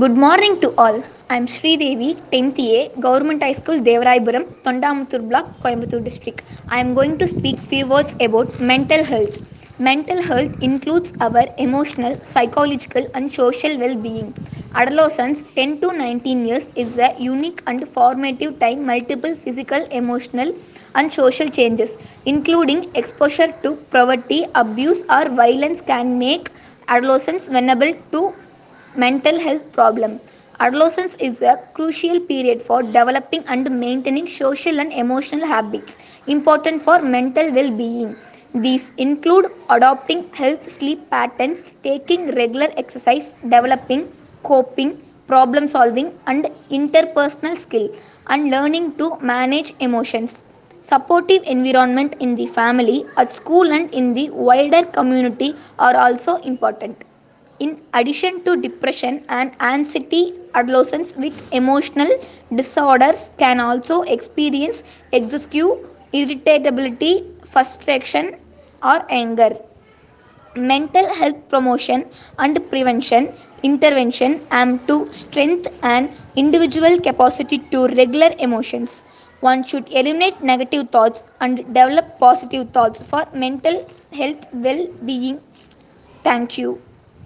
Good 0.00 0.16
morning 0.16 0.60
to 0.60 0.68
all. 0.78 1.02
I 1.28 1.36
am 1.36 1.46
Sri 1.48 1.76
Devi, 1.76 2.14
10th 2.30 2.58
A, 2.60 2.90
Government 3.00 3.42
High 3.42 3.54
School, 3.54 3.78
Devarayapuram, 3.80 4.44
Thondamuthur 4.62 5.28
Block, 5.28 5.58
Coimbatore 5.60 6.04
District. 6.04 6.42
I 6.68 6.78
am 6.78 6.94
going 6.94 7.18
to 7.18 7.26
speak 7.26 7.58
few 7.58 7.88
words 7.88 8.14
about 8.20 8.60
mental 8.60 9.02
health. 9.04 9.38
Mental 9.80 10.22
health 10.22 10.56
includes 10.60 11.12
our 11.20 11.44
emotional, 11.58 12.16
psychological 12.22 13.08
and 13.14 13.32
social 13.32 13.76
well-being. 13.78 14.34
Adolescence 14.74 15.42
10 15.56 15.80
to 15.80 15.92
19 15.92 16.44
years 16.46 16.68
is 16.76 16.96
a 16.98 17.14
unique 17.18 17.62
and 17.66 17.88
formative 17.88 18.58
time 18.60 18.86
multiple 18.86 19.34
physical, 19.34 19.82
emotional 19.90 20.52
and 20.94 21.12
social 21.12 21.48
changes 21.48 21.96
including 22.24 22.94
exposure 22.94 23.52
to 23.62 23.76
poverty, 23.96 24.44
abuse 24.54 25.02
or 25.10 25.28
violence 25.30 25.80
can 25.80 26.18
make 26.18 26.50
adolescents 26.88 27.48
vulnerable 27.48 27.92
to 28.12 28.34
mental 28.96 29.38
health 29.40 29.72
problem. 29.72 30.20
Adolescence 30.60 31.14
is 31.20 31.42
a 31.42 31.58
crucial 31.74 32.20
period 32.20 32.62
for 32.62 32.82
developing 32.82 33.42
and 33.48 33.70
maintaining 33.80 34.28
social 34.28 34.80
and 34.80 34.92
emotional 34.92 35.46
habits 35.46 36.20
important 36.26 36.82
for 36.82 37.00
mental 37.02 37.52
well 37.52 37.70
being. 37.70 38.16
These 38.54 38.92
include 38.96 39.46
adopting 39.70 40.30
health 40.32 40.70
sleep 40.70 41.10
patterns, 41.10 41.74
taking 41.82 42.34
regular 42.34 42.68
exercise, 42.76 43.32
developing 43.42 44.12
coping, 44.42 45.02
problem 45.26 45.66
solving, 45.68 46.18
and 46.26 46.44
interpersonal 46.70 47.56
skill, 47.56 47.88
and 48.28 48.50
learning 48.50 48.96
to 48.96 49.16
manage 49.20 49.72
emotions. 49.80 50.42
Supportive 50.82 51.42
environment 51.44 52.14
in 52.20 52.34
the 52.36 52.46
family, 52.46 53.04
at 53.16 53.32
school, 53.32 53.72
and 53.72 53.92
in 53.94 54.14
the 54.14 54.30
wider 54.30 54.84
community 54.84 55.54
are 55.78 55.96
also 55.96 56.36
important. 56.36 57.04
In 57.58 57.82
addition 57.92 58.42
to 58.44 58.56
depression 58.56 59.24
and 59.28 59.54
anxiety, 59.60 60.32
adolescents 60.54 61.14
with 61.16 61.52
emotional 61.52 62.08
disorders 62.54 63.30
can 63.36 63.60
also 63.60 64.02
experience 64.02 64.82
excessive 65.12 65.86
irritability, 66.12 67.34
frustration, 67.44 68.36
or 68.82 69.04
anger. 69.10 69.56
Mental 70.56 71.06
health 71.14 71.48
promotion 71.48 72.10
and 72.38 72.58
prevention 72.70 73.32
intervention 73.62 74.46
aim 74.52 74.84
to 74.86 75.12
strengthen 75.12 75.72
an 75.82 76.14
individual 76.36 76.98
capacity 77.00 77.58
to 77.58 77.86
regular 77.88 78.30
emotions. 78.38 79.04
One 79.40 79.62
should 79.62 79.88
eliminate 79.92 80.42
negative 80.42 80.90
thoughts 80.90 81.24
and 81.40 81.58
develop 81.72 82.18
positive 82.18 82.70
thoughts 82.72 83.02
for 83.02 83.26
mental 83.34 83.86
health 84.12 84.46
well 84.52 84.86
being. 85.04 85.40
Thank 86.24 86.58
you. 86.58 86.82